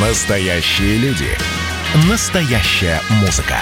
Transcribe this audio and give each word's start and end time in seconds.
Настоящие 0.00 0.96
люди. 0.98 1.26
Настоящая 2.08 3.00
музыка. 3.20 3.56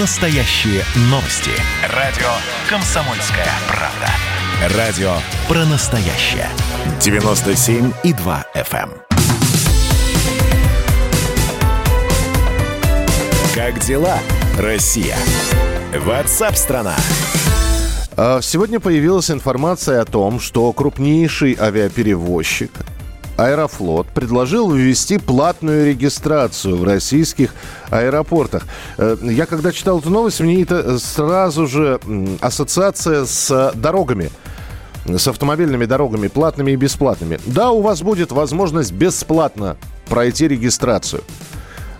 Настоящие 0.00 0.82
новости. 1.02 1.52
Радио 1.94 2.26
«Комсомольская 2.68 3.46
правда». 3.68 4.76
Радио 4.76 5.12
про 5.46 5.64
настоящее. 5.66 6.48
97,2 6.98 8.44
FM. 8.56 8.90
эм. 8.90 8.92
Как 13.54 13.78
дела, 13.78 14.18
Россия? 14.58 15.16
Ватсап-страна! 15.96 16.96
А, 18.16 18.40
Сегодня 18.42 18.80
появилась 18.80 19.30
информация 19.30 20.00
о 20.00 20.04
том, 20.04 20.40
что 20.40 20.72
крупнейший 20.72 21.56
авиаперевозчик 21.56 22.72
Аэрофлот 23.38 24.08
предложил 24.08 24.70
ввести 24.72 25.16
платную 25.16 25.86
регистрацию 25.86 26.76
в 26.76 26.82
российских 26.82 27.54
аэропортах. 27.88 28.66
Э, 28.98 29.16
Я 29.22 29.46
когда 29.46 29.70
читал 29.70 30.00
эту 30.00 30.10
новость, 30.10 30.40
мне 30.40 30.62
это 30.62 30.98
сразу 30.98 31.68
же 31.68 32.00
ассоциация 32.40 33.24
с 33.24 33.72
дорогами 33.74 34.30
с 35.06 35.26
автомобильными 35.26 35.86
дорогами, 35.86 36.28
платными 36.28 36.72
и 36.72 36.76
бесплатными. 36.76 37.40
Да, 37.46 37.70
у 37.70 37.80
вас 37.80 38.02
будет 38.02 38.30
возможность 38.30 38.92
бесплатно 38.92 39.78
пройти 40.08 40.48
регистрацию, 40.48 41.22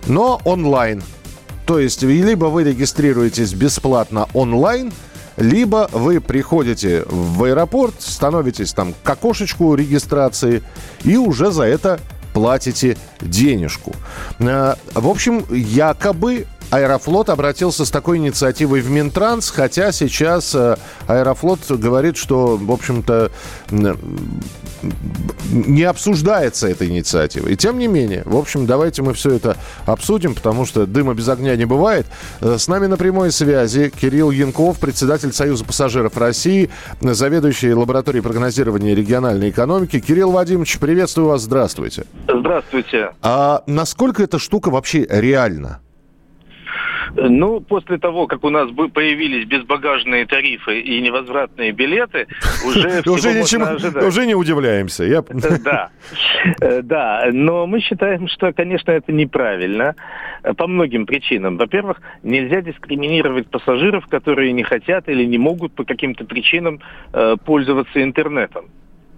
но 0.05 0.39
онлайн. 0.43 1.01
То 1.65 1.79
есть 1.79 2.03
либо 2.03 2.45
вы 2.45 2.65
регистрируетесь 2.65 3.53
бесплатно 3.53 4.27
онлайн, 4.33 4.91
либо 5.39 5.89
вы 5.91 6.21
приходите 6.21 7.05
в 7.07 7.43
аэропорт, 7.43 7.95
становитесь 7.99 8.73
там 8.73 8.93
к 9.03 9.09
окошечку 9.09 9.73
регистрации 9.75 10.61
и 11.03 11.17
уже 11.17 11.51
за 11.51 11.63
это 11.63 11.99
платите 12.33 12.97
денежку. 13.21 13.95
Э, 14.39 14.75
В 14.93 15.07
общем, 15.07 15.45
якобы 15.49 16.45
Аэрофлот 16.71 17.29
обратился 17.29 17.83
с 17.83 17.89
такой 17.89 18.17
инициативой 18.17 18.81
в 18.81 18.89
Минтранс, 18.91 19.49
хотя 19.49 19.91
сейчас 19.91 20.53
э, 20.53 20.77
Аэрофлот 21.07 21.59
говорит, 21.71 22.15
что, 22.15 22.57
в 22.57 22.71
общем-то, 22.71 23.31
не 25.51 25.83
обсуждается 25.83 26.67
эта 26.67 26.87
инициатива. 26.87 27.47
И 27.47 27.55
тем 27.55 27.77
не 27.77 27.87
менее, 27.87 28.23
в 28.25 28.35
общем, 28.37 28.65
давайте 28.65 29.01
мы 29.01 29.13
все 29.13 29.31
это 29.31 29.57
обсудим, 29.85 30.35
потому 30.35 30.65
что 30.65 30.85
дыма 30.85 31.13
без 31.13 31.27
огня 31.29 31.55
не 31.55 31.65
бывает. 31.65 32.05
Э, 32.41 32.57
С 32.57 32.67
нами 32.67 32.87
на 32.87 32.97
прямой 32.97 33.31
связи 33.31 33.89
Кирилл 33.89 34.31
Янков, 34.31 34.79
председатель 34.79 35.33
Союза 35.33 35.65
пассажиров 35.65 36.17
России, 36.17 36.69
заведующий 37.01 37.73
лабораторией 37.73 38.23
прогнозирования 38.23 38.95
региональной 38.95 39.49
экономики. 39.49 39.99
Кирилл 39.99 40.31
Вадимович, 40.31 40.79
приветствую 40.79 41.27
вас, 41.27 41.41
здравствуйте. 41.43 42.05
Здравствуйте. 42.27 43.11
А 43.21 43.63
насколько 43.67 44.23
эта 44.23 44.39
штука 44.39 44.69
вообще 44.69 45.05
реальна? 45.09 45.79
Ну, 47.15 47.59
после 47.61 47.97
того, 47.97 48.27
как 48.27 48.43
у 48.43 48.49
нас 48.49 48.69
появились 48.93 49.45
безбагажные 49.45 50.25
тарифы 50.25 50.79
и 50.79 51.01
невозвратные 51.01 51.71
билеты, 51.71 52.27
уже 52.65 53.01
всего 53.01 54.05
Уже, 54.07 54.25
не 54.25 54.35
удивляемся. 54.35 55.03
Я... 55.03 55.19
Э, 55.19 55.57
Да, 55.63 55.89
Э, 56.61 56.81
да, 56.81 57.29
но 57.31 57.67
мы 57.67 57.81
считаем, 57.81 58.27
что, 58.27 58.51
конечно, 58.53 58.91
это 58.91 59.11
неправильно 59.11 59.95
э, 60.43 60.53
по 60.53 60.67
многим 60.67 61.05
причинам. 61.05 61.57
Во-первых, 61.57 62.01
нельзя 62.23 62.61
дискриминировать 62.61 63.49
пассажиров, 63.49 64.07
которые 64.07 64.51
не 64.53 64.63
хотят 64.63 65.09
или 65.09 65.25
не 65.25 65.37
могут 65.37 65.73
по 65.73 65.83
каким-то 65.83 66.25
причинам 66.25 66.79
пользоваться 67.45 68.01
интернетом. 68.01 68.65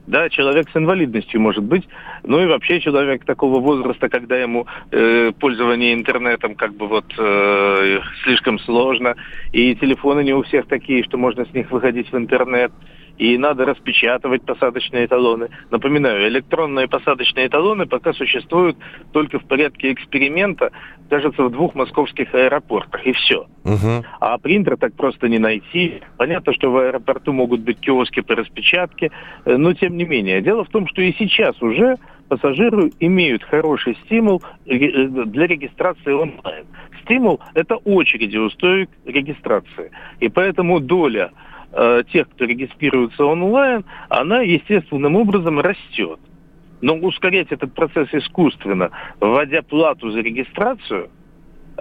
Да, 0.07 0.30
человек 0.30 0.67
с 0.69 0.75
инвалидностью 0.75 1.39
может 1.39 1.63
быть, 1.63 1.88
ну 2.23 2.41
и 2.41 2.47
вообще 2.47 2.80
человек 2.80 3.23
такого 3.23 3.59
возраста, 3.59 4.09
когда 4.09 4.38
ему 4.38 4.66
э, 4.91 5.31
пользование 5.39 5.94
интернетом 5.94 6.55
как 6.55 6.73
бы 6.73 6.88
вот 6.88 7.05
э, 7.17 7.99
слишком 8.23 8.57
сложно, 8.59 9.16
и 9.52 9.75
телефоны 9.75 10.23
не 10.23 10.33
у 10.33 10.41
всех 10.41 10.66
такие, 10.67 11.03
что 11.03 11.17
можно 11.17 11.45
с 11.45 11.53
них 11.53 11.69
выходить 11.72 12.11
в 12.11 12.17
интернет, 12.17 12.72
и 13.22 13.38
надо 13.38 13.66
распечатывать 13.66 14.42
посадочные 14.42 15.08
талоны. 15.08 15.50
Напоминаю, 15.70 16.28
электронные 16.28 16.88
посадочные 16.88 17.50
талоны 17.50 17.86
пока 17.86 18.14
существуют 18.14 18.78
только 19.12 19.38
в 19.38 19.46
порядке 19.46 19.94
эксперимента, 19.94 20.72
кажется, 21.08 21.44
в 21.44 21.52
двух 21.52 21.76
московских 21.76 22.34
аэропортах, 22.34 23.06
и 23.06 23.12
все. 23.12 23.46
Мгм. 23.64 24.04
А 24.20 24.40
принтер 24.40 24.76
так 24.76 24.96
просто 24.96 25.30
не 25.30 25.38
найти. 25.38 26.02
Понятно, 26.18 26.52
что 26.52 26.72
в 26.72 26.78
аэропорту 26.78 27.32
могут 27.32 27.62
быть 27.62 27.80
киоски 27.80 28.22
по 28.22 28.34
распечатке, 28.34 29.12
э, 29.46 29.56
но 29.56 29.76
тем 29.76 29.98
не 29.98 30.06
менее. 30.06 30.42
Дело 30.42 30.64
в 30.64 30.70
том, 30.70 30.88
что 30.88 31.03
и 31.03 31.14
сейчас 31.14 31.62
уже 31.62 31.98
пассажиры 32.28 32.92
имеют 33.00 33.44
хороший 33.44 33.96
стимул 34.06 34.42
э, 34.66 34.78
для 35.26 35.46
регистрации 35.46 36.12
онлайн. 36.12 36.66
Стимул– 37.03 37.40
это 37.53 37.76
очереди 37.76 38.38
у 38.38 38.50
стоек 38.50 38.90
регистрации. 39.06 39.92
И 40.20 40.28
поэтому 40.28 40.80
доля 40.80 41.30
э, 41.72 42.04
тех, 42.12 42.30
кто 42.30 42.46
регистрируется 42.46 43.26
онлайн, 43.26 43.86
она 44.09 44.42
естественным 44.42 45.16
образом 45.16 45.59
растет. 45.59 46.20
Но 46.82 46.96
ускорять 46.96 47.52
этот 47.52 47.74
процесс 47.74 48.09
искусственно, 48.14 48.92
вводя 49.20 49.62
плату 49.62 50.12
за 50.12 50.20
регистрацию– 50.20 51.09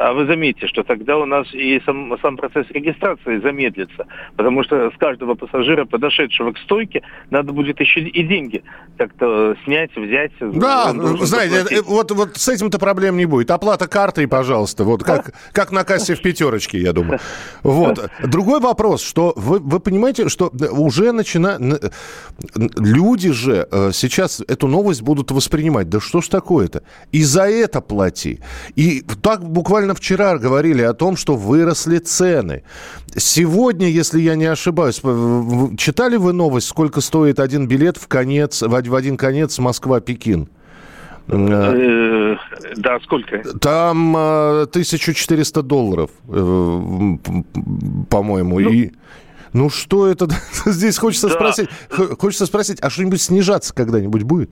а 0.00 0.15
вы 0.15 0.25
заметите, 0.25 0.66
что 0.66 0.83
тогда 0.83 1.19
у 1.19 1.27
нас 1.27 1.47
и 1.53 1.78
сам, 1.84 2.16
сам 2.22 2.38
процесс 2.38 2.66
регистрации 2.71 3.38
замедлится, 3.38 4.06
потому 4.34 4.65
что 4.65 4.91
с 4.91 4.97
каждого 4.97 5.34
пассажира, 5.34 5.84
подошедшего 5.84 6.53
к 6.53 6.59
стойке, 6.59 7.03
надо 7.28 7.53
будет 7.53 7.78
еще 7.81 8.00
и 8.00 8.22
деньги 8.22 8.62
как-то 8.97 9.55
снять, 9.65 9.94
взять. 9.94 10.33
Да, 10.41 10.94
знаете, 11.21 11.60
заплатить. 11.60 11.87
вот, 11.87 12.10
вот 12.12 12.37
с 12.37 12.49
этим-то 12.49 12.78
проблем 12.78 13.19
не 13.19 13.27
будет. 13.27 13.50
Оплата 13.50 13.89
картой, 13.89 14.27
пожалуйста, 14.27 14.84
вот 14.84 15.05
как, 15.05 15.34
как 15.53 15.71
на 15.71 15.84
кассе 15.84 16.15
в 16.15 16.22
пятерочке, 16.22 16.78
я 16.78 16.94
думаю. 16.94 17.21
Вот. 17.62 18.10
Другой 18.25 18.60
вопрос, 18.60 19.03
что 19.03 19.34
вы, 19.37 19.59
вы 19.59 19.81
понимаете, 19.81 20.31
что 20.31 20.50
уже 20.71 21.12
начинают... 21.12 21.60
Люди 22.56 23.33
же 23.33 23.69
э, 23.71 23.91
сейчас 23.93 24.41
эту 24.49 24.66
новость 24.66 25.03
будут 25.03 25.31
воспринимать. 25.31 25.91
Да 25.91 26.00
что 26.00 26.22
ж 26.22 26.28
такое-то? 26.28 26.83
И 27.12 27.22
за 27.22 27.43
это 27.43 27.83
плати. 27.83 28.41
И 28.77 29.03
так 29.22 29.44
буквально 29.44 29.90
вчера 29.95 30.39
говорили 30.39 30.83
о 30.83 30.93
том, 30.95 31.17
что 31.17 31.37
выросли 31.37 31.99
цены. 31.99 32.62
Сегодня, 33.17 33.89
если 33.89 34.21
я 34.21 34.34
не 34.37 34.47
ошибаюсь, 34.47 35.01
читали 35.77 36.17
вы 36.17 36.33
новость, 36.33 36.69
сколько 36.69 37.01
стоит 37.01 37.41
один 37.41 37.67
билет 37.69 37.97
в 37.97 38.06
конец, 38.09 38.62
в 38.62 38.95
один 38.95 39.17
конец 39.17 39.59
Москва-Пекин? 39.59 40.49
Э, 41.28 41.37
Э, 41.37 42.37
Да, 42.77 42.99
сколько? 43.05 43.39
Там 43.61 44.17
э, 44.17 44.62
1400 44.62 45.62
долларов, 45.62 46.11
э, 46.28 46.37
м, 46.37 47.21
по-моему. 48.11 48.59
И 48.61 48.91
ну 49.53 49.71
что 49.71 50.07
это? 50.09 50.28
Здесь 50.65 50.99
хочется 50.99 51.28
Да. 51.28 51.34
спросить, 51.34 51.69
хочется 52.19 52.47
спросить, 52.47 52.78
а 52.81 52.91
что-нибудь 52.91 53.21
снижаться 53.21 53.72
когда-нибудь 53.75 54.22
будет? 54.25 54.51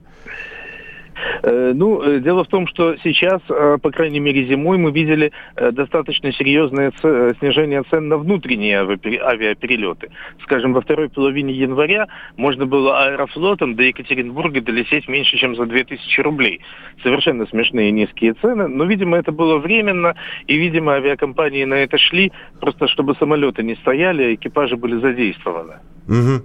Э, 1.43 1.71
Ну, 1.73 2.01
э, 2.01 2.19
дело 2.19 2.43
в 2.43 2.47
том, 2.47 2.67
что 2.67 2.95
сейчас, 3.03 3.41
э, 3.49 3.77
по 3.81 3.91
крайней 3.91 4.19
мере, 4.19 4.45
зимой 4.45 4.77
мы 4.77 4.91
видели 4.91 5.31
достаточно 5.55 6.31
серьезное 6.33 6.91
снижение 7.39 7.83
цен 7.89 8.07
на 8.07 8.17
внутренние 8.17 8.81
авиапере- 8.81 9.21
авиаперелеты. 9.21 10.09
Скажем, 10.43 10.73
во 10.73 10.81
второй 10.81 11.09
половине 11.09 11.53
января 11.53 12.07
можно 12.37 12.65
было 12.65 13.03
аэрофлотом 13.03 13.75
до 13.75 13.83
Екатеринбурга 13.83 14.61
долететь 14.61 15.07
меньше, 15.07 15.37
чем 15.37 15.55
за 15.55 15.65
2000 15.65 16.21
рублей. 16.21 16.61
Совершенно 17.03 17.45
смешные 17.47 17.91
низкие 17.91 18.33
цены, 18.33 18.67
но, 18.67 18.85
видимо, 18.85 19.17
это 19.17 19.31
было 19.31 19.57
временно, 19.57 20.15
и, 20.47 20.57
видимо, 20.57 20.93
авиакомпании 20.93 21.65
на 21.65 21.75
это 21.75 21.97
шли, 21.97 22.31
просто 22.59 22.87
чтобы 22.87 23.15
самолеты 23.15 23.63
не 23.63 23.75
стояли, 23.75 24.23
а 24.23 24.33
экипажи 24.33 24.75
были 24.75 24.99
задействованы. 24.99 25.75
Мгм. 26.09 26.41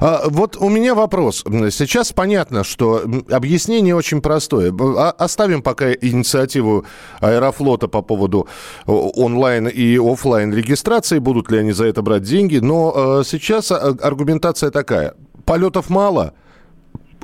А, 0.00 0.24
вот 0.28 0.56
у 0.60 0.68
меня 0.68 0.94
вопрос. 0.94 1.42
Сейчас 1.70 2.12
понятно, 2.12 2.64
что 2.64 3.00
объяснение 3.30 3.96
очень 3.96 4.20
простое. 4.20 4.70
А- 4.78 5.10
Оставим 5.18 5.62
пока 5.62 5.90
инициативу 5.92 6.84
Аэрофлота 7.20 7.88
по 7.88 8.02
поводу 8.02 8.46
онлайн 8.86 9.68
и 9.68 9.96
офлайн 9.98 10.52
регистрации, 10.54 11.18
будут 11.18 11.50
ли 11.50 11.58
они 11.58 11.72
за 11.72 11.86
это 11.86 12.02
брать 12.02 12.24
деньги. 12.24 12.58
Но 12.58 13.20
э, 13.20 13.22
сейчас 13.24 13.72
а, 13.72 13.94
аргументация 14.02 14.70
такая. 14.70 15.14
Полетов 15.46 15.88
мало, 15.88 16.34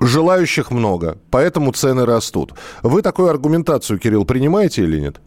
желающих 0.01 0.71
много, 0.71 1.19
поэтому 1.31 1.73
цены 1.73 2.07
растут. 2.07 2.55
Вы 2.83 3.03
такую 3.03 3.29
аргументацию, 3.29 3.99
Кирилл, 3.99 4.25
принимаете 4.25 4.83
или 4.85 4.99
нет? 4.99 5.21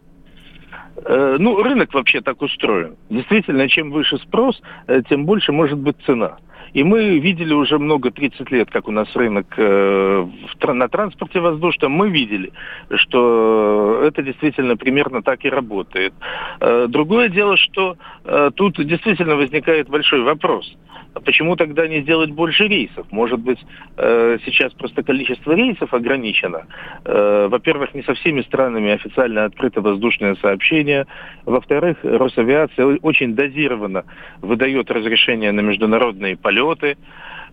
Э, 1.06 1.36
Ну, 1.40 1.62
рынок 1.62 1.94
вообще 1.94 2.22
так 2.22 2.42
устроен. 2.42 2.96
Действительно, 3.12 3.70
чем 3.70 3.92
выше 3.92 4.18
спрос, 4.18 4.62
э, 4.88 5.04
тем 5.08 5.26
больше 5.26 5.52
может 5.52 5.78
быть 5.78 5.98
цена. 6.08 6.38
И 6.76 6.84
мы 6.84 7.20
видели 7.20 7.54
уже 7.54 7.80
много, 7.80 8.12
30 8.12 8.52
лет, 8.52 8.70
как 8.70 8.90
у 8.90 8.92
нас 8.92 9.08
рынок 9.16 9.46
э, 9.56 10.28
на 10.62 10.90
транспорте 10.90 11.40
воздушном, 11.40 11.94
мы 11.94 12.10
видели, 12.10 12.52
что 12.96 14.02
это 14.04 14.22
действительно 14.22 14.76
примерно 14.76 15.22
так 15.22 15.46
и 15.46 15.50
работает. 15.50 16.14
Э, 16.60 16.88
другое 16.90 17.30
дело, 17.30 17.56
что 17.56 17.96
э, 18.26 18.52
тут 18.54 18.86
действительно 18.86 19.38
возникает 19.38 19.88
большой 19.88 20.22
вопрос– 20.24 20.76
а 21.16 21.22
почему 21.22 21.56
тогда 21.56 21.88
не 21.88 22.02
сделать 22.02 22.32
больше 22.32 22.68
рейсов? 22.68 23.08
Может 23.10 23.40
быть, 23.40 23.60
э, 23.96 24.38
сейчас 24.46 24.74
просто 24.74 25.02
количество 25.02 25.54
рейсов 25.54 25.94
ограничено. 25.94 26.66
Э, 27.06 27.48
во-первых, 27.50 27.94
не 27.94 28.04
со 28.04 28.14
всеми 28.16 28.42
странами 28.42 28.92
официально 28.92 29.46
открыто 29.46 29.80
воздушное 29.80 30.36
сообщение. 30.36 31.08
Во-вторых, 31.46 32.00
Росавиация 32.04 32.98
очень 33.02 33.34
дозированно 33.34 34.04
выдает 34.42 34.92
разрешение 34.92 35.54
на 35.54 35.62
международные 35.62 36.36
полеты. 36.36 36.65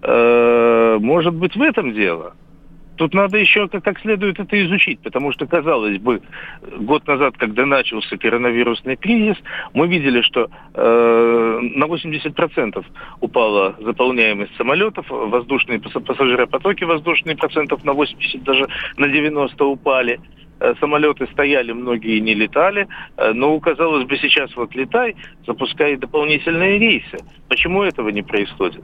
Э, 0.02 0.98
может 1.00 1.34
быть, 1.34 1.54
в 1.54 1.62
этом 1.62 1.92
дело? 1.92 2.34
Тут 2.96 3.14
надо 3.14 3.38
еще 3.38 3.68
как, 3.68 3.98
следует 4.00 4.38
это 4.38 4.64
изучить, 4.66 5.00
потому 5.00 5.32
что, 5.32 5.46
казалось 5.46 5.98
бы, 5.98 6.20
год 6.78 7.06
назад, 7.06 7.36
когда 7.38 7.64
начался 7.64 8.16
коронавирусный 8.16 8.96
кризис, 8.96 9.36
мы 9.72 9.88
видели, 9.88 10.20
что 10.20 10.50
э, 10.74 11.58
на 11.74 11.84
80% 11.84 12.84
упала 13.20 13.74
заполняемость 13.80 14.54
самолетов, 14.56 15.06
воздушные 15.08 15.80
пассажиропотоки 15.80 16.84
воздушные 16.84 17.36
процентов 17.36 17.82
на 17.84 17.92
80, 17.92 18.42
даже 18.42 18.68
на 18.98 19.08
90 19.08 19.64
упали 19.64 20.20
самолеты 20.80 21.26
стояли, 21.32 21.72
многие 21.72 22.20
не 22.20 22.34
летали, 22.34 22.88
э, 23.16 23.32
но, 23.32 23.58
казалось 23.60 24.06
бы, 24.06 24.16
сейчас 24.18 24.54
вот 24.56 24.74
летай, 24.74 25.16
запускай 25.46 25.96
дополнительные 25.96 26.78
рейсы. 26.78 27.18
Почему 27.48 27.82
этого 27.82 28.08
не 28.10 28.22
происходит? 28.22 28.82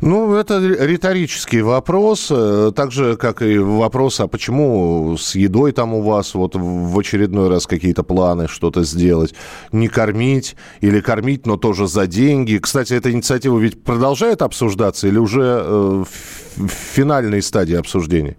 Ну, 0.00 0.34
это 0.34 0.60
риторический 0.60 1.62
вопрос, 1.62 2.28
э, 2.30 2.72
так 2.74 2.92
же, 2.92 3.16
как 3.16 3.42
и 3.42 3.58
вопрос, 3.58 4.20
а 4.20 4.28
почему 4.28 5.16
с 5.18 5.34
едой 5.34 5.72
там 5.72 5.94
у 5.94 6.02
вас 6.02 6.34
вот 6.34 6.54
в 6.54 6.98
очередной 6.98 7.48
раз 7.48 7.66
какие-то 7.66 8.04
планы 8.04 8.46
что-то 8.48 8.84
сделать, 8.84 9.34
не 9.72 9.88
кормить 9.88 10.56
или 10.80 11.00
кормить, 11.00 11.46
но 11.46 11.56
тоже 11.56 11.88
за 11.88 12.06
деньги. 12.06 12.58
Кстати, 12.58 12.94
эта 12.94 13.10
инициатива 13.10 13.58
ведь 13.58 13.82
продолжает 13.82 14.42
обсуждаться 14.42 15.08
или 15.08 15.18
уже 15.18 15.62
э, 15.64 16.04
в 16.56 16.68
финальной 16.68 17.42
стадии 17.42 17.74
обсуждения? 17.76 18.36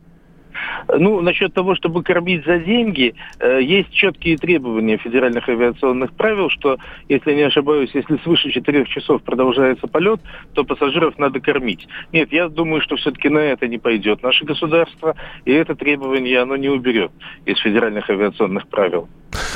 Ну, 0.97 1.21
насчет 1.21 1.53
того, 1.53 1.75
чтобы 1.75 2.03
кормить 2.03 2.45
за 2.45 2.57
деньги, 2.57 3.13
э, 3.39 3.59
есть 3.61 3.91
четкие 3.91 4.37
требования 4.37 4.97
федеральных 4.97 5.47
авиационных 5.47 6.13
правил, 6.13 6.49
что, 6.49 6.77
если 7.07 7.33
не 7.33 7.43
ошибаюсь, 7.43 7.91
если 7.93 8.17
свыше 8.17 8.51
четырех 8.51 8.87
часов 8.87 9.21
продолжается 9.21 9.87
полет, 9.87 10.19
то 10.53 10.63
пассажиров 10.63 11.17
надо 11.17 11.39
кормить. 11.39 11.87
Нет, 12.11 12.31
я 12.31 12.49
думаю, 12.49 12.81
что 12.81 12.95
все-таки 12.95 13.29
на 13.29 13.39
это 13.39 13.67
не 13.67 13.77
пойдет 13.77 14.23
наше 14.23 14.45
государство, 14.45 15.15
и 15.45 15.51
это 15.51 15.75
требование 15.75 16.39
оно 16.39 16.55
не 16.55 16.69
уберет 16.69 17.11
из 17.45 17.57
федеральных 17.59 18.09
авиационных 18.09 18.67
правил. 18.67 19.07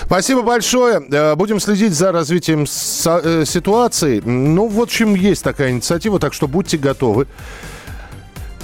Спасибо 0.06 0.44
большое. 0.44 1.02
Э, 1.12 1.36
будем 1.36 1.60
следить 1.60 1.94
за 1.94 2.12
развитием 2.12 2.64
э, 2.64 3.46
ситуации. 3.46 4.22
Ну, 4.24 4.68
в 4.68 4.80
общем, 4.80 5.16
есть 5.16 5.44
такая 5.44 5.72
инициатива, 5.72 6.20
так 6.20 6.34
что 6.34 6.48
будьте 6.48 6.78
готовы. 6.78 7.28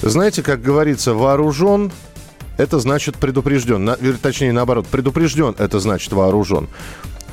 Знаете, 0.02 0.44
как 0.44 0.62
говорится, 0.62 1.14
вооружен, 1.14 1.92
это 2.60 2.78
значит 2.80 3.16
предупрежден. 3.16 3.84
На, 3.86 3.96
точнее, 4.22 4.52
наоборот, 4.52 4.86
предупрежден, 4.86 5.56
это 5.58 5.80
значит 5.80 6.12
вооружен. 6.12 6.68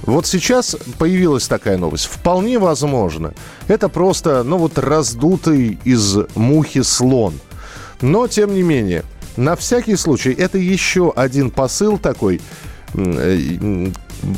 Вот 0.03 0.25
сейчас 0.27 0.77
появилась 0.99 1.49
такая 1.49 1.77
новость. 1.79 2.05
Вполне 2.05 2.61
возможно, 2.61 3.35
это 3.67 3.89
просто, 3.89 4.45
ну 4.45 4.57
вот, 4.57 4.79
раздутый 4.79 5.79
из 5.85 6.17
мухи 6.37 6.83
слон. 6.83 7.35
Но, 8.01 8.29
тем 8.29 8.55
не 8.55 8.63
менее, 8.63 9.03
на 9.37 9.57
всякий 9.57 9.97
случай, 9.97 10.33
это 10.33 10.59
еще 10.59 11.13
один 11.17 11.51
посыл 11.51 11.99
такой, 11.99 12.41
э, 12.95 13.89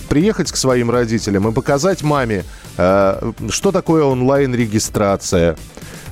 приехать 0.08 0.50
к 0.50 0.56
своим 0.56 0.90
родителям 0.90 1.48
и 1.48 1.52
показать 1.52 2.02
маме, 2.02 2.44
э, 2.78 3.32
что 3.50 3.72
такое 3.72 4.04
онлайн-регистрация, 4.04 5.58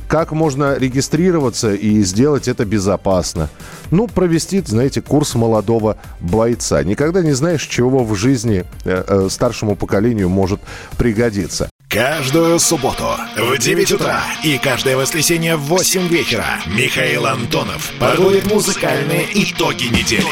как 0.07 0.33
можно 0.33 0.77
регистрироваться 0.77 1.73
и 1.73 2.03
сделать 2.03 2.47
это 2.47 2.67
безопасно. 2.67 3.49
Ну, 3.91 4.07
провести, 4.09 4.61
знаете, 4.61 5.01
курс 5.03 5.35
молодого 5.35 5.99
бойца. 6.21 6.83
Никогда 6.83 7.23
не 7.23 7.33
знаешь, 7.33 7.67
чего 7.67 8.05
в 8.05 8.15
жизни 8.15 8.65
э, 8.85 9.05
э, 9.07 9.29
старшему 9.31 9.77
поколению 9.77 10.29
может 10.29 10.61
пригодиться. 10.99 11.69
Каждую 11.89 12.59
субботу 12.59 13.07
в 13.37 13.59
9 13.59 13.93
утра 13.93 14.21
и 14.43 14.59
каждое 14.59 14.97
воскресенье 14.97 15.57
в 15.57 15.63
8 15.63 16.09
вечера 16.09 16.45
Михаил 16.67 17.27
Антонов 17.27 17.93
подводит 18.01 18.45
музыкальные 18.53 19.27
итоги 19.33 19.85
недели. 19.85 20.27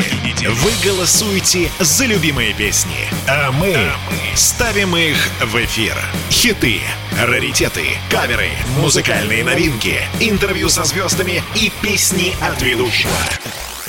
Вы 0.47 0.71
голосуете 0.85 1.71
за 1.79 2.07
любимые 2.07 2.53
песни, 2.55 3.09
а 3.29 3.53
мы 3.53 3.77
ставим 4.35 4.97
их 4.97 5.17
в 5.41 5.57
эфир. 5.65 5.95
Хиты, 6.29 6.81
раритеты, 7.23 7.85
каверы, 8.11 8.51
музыкальные 8.81 9.45
новинки, 9.45 10.01
интервью 10.21 10.69
со 10.69 10.85
звездами 10.85 11.43
и 11.55 11.71
песни 11.81 12.35
от 12.43 12.61
ведущего. 12.61 13.13